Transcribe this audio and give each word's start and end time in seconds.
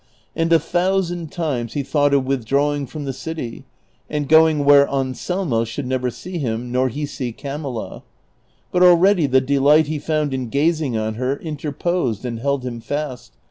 and 0.35 0.51
a 0.51 0.57
thou 0.57 0.99
sand 0.99 1.31
times 1.31 1.73
he 1.73 1.83
thought 1.83 2.11
of 2.11 2.25
withdrawing 2.25 2.87
from 2.87 3.05
the 3.05 3.13
city 3.13 3.65
and 4.09 4.27
going 4.27 4.65
where 4.65 4.89
Anselmo 4.89 5.63
should 5.63 5.85
never 5.85 6.09
see 6.09 6.39
him 6.39 6.71
nor 6.71 6.89
he 6.89 7.05
see 7.05 7.31
Carailhx. 7.31 8.01
But 8.71 8.81
already 8.81 9.27
the 9.27 9.41
delight 9.41 9.85
he 9.85 9.99
found 9.99 10.33
in 10.33 10.49
gazing 10.49 10.97
on 10.97 11.13
her 11.21 11.35
interposed 11.35 12.25
and 12.25 12.39
held 12.39 12.63
him 12.65 12.79
fast. 12.79 13.33